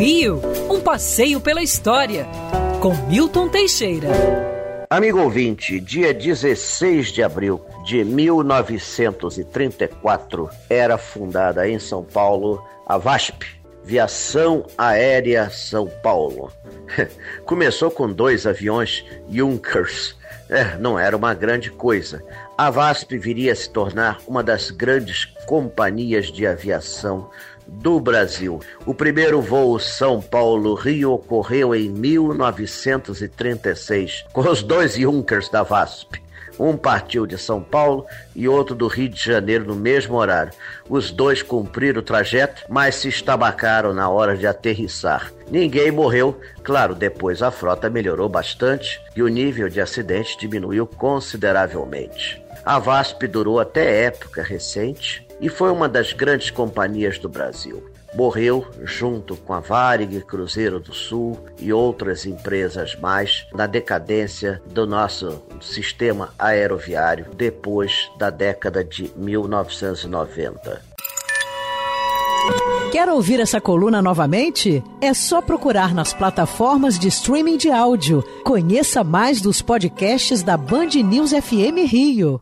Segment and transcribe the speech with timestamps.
[0.00, 0.40] Rio,
[0.70, 2.26] um passeio pela história,
[2.80, 4.08] com Milton Teixeira.
[4.88, 13.59] Amigo ouvinte, dia 16 de abril de 1934 era fundada em São Paulo a VASP,
[13.84, 16.52] Viação Aérea São Paulo.
[17.44, 20.16] Começou com dois aviões Junkers.
[20.48, 22.22] É, não era uma grande coisa.
[22.58, 27.30] A VASP viria a se tornar uma das grandes companhias de aviação
[27.66, 28.60] do Brasil.
[28.84, 36.20] O primeiro voo São Paulo-Rio ocorreu em 1936, com os dois Junkers da VASP.
[36.60, 38.04] Um partiu de São Paulo
[38.36, 40.52] e outro do Rio de Janeiro no mesmo horário.
[40.90, 45.32] Os dois cumpriram o trajeto, mas se estabacaram na hora de aterrissar.
[45.50, 46.38] Ninguém morreu.
[46.62, 52.44] Claro, depois a frota melhorou bastante e o nível de acidente diminuiu consideravelmente.
[52.62, 57.90] A VASP durou até época recente e foi uma das grandes companhias do Brasil.
[58.14, 64.86] Morreu junto com a Varig, Cruzeiro do Sul e outras empresas mais na decadência do
[64.86, 70.90] nosso sistema aeroviário depois da década de 1990.
[72.90, 74.82] Quer ouvir essa coluna novamente?
[75.00, 78.24] É só procurar nas plataformas de streaming de áudio.
[78.44, 82.40] Conheça mais dos podcasts da Band News FM Rio.